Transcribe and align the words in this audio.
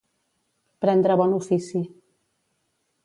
Prendre 0.85 1.17
bon 1.21 1.35
ofici. 1.41 1.83